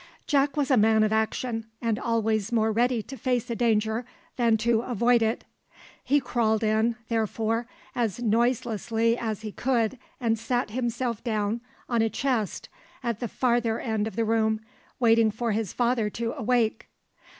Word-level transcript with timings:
Jack 0.25 0.57
was 0.57 0.71
a 0.71 0.77
man 0.77 1.03
of 1.03 1.13
action, 1.13 1.67
and 1.79 1.99
always 1.99 2.51
more 2.51 2.71
ready 2.71 3.03
to 3.03 3.15
face 3.15 3.47
a 3.51 3.55
danger 3.55 4.03
than 4.35 4.57
to 4.57 4.81
avoid 4.81 5.21
it. 5.21 5.43
He 6.03 6.19
crawled 6.19 6.63
in, 6.63 6.95
therefore, 7.07 7.67
as 7.93 8.17
noiselessly 8.19 9.15
as 9.15 9.41
he 9.43 9.51
could, 9.51 9.99
and 10.19 10.39
sat 10.39 10.71
himself 10.71 11.23
down 11.23 11.61
on 11.87 12.01
a 12.01 12.09
chest 12.09 12.67
at 13.03 13.19
the 13.19 13.27
farther 13.27 13.79
end 13.79 14.07
of 14.07 14.15
the 14.15 14.25
room, 14.25 14.61
waiting 14.99 15.29
for 15.29 15.51
his 15.51 15.71
father 15.71 16.09
to 16.09 16.33
awake. 16.33 16.87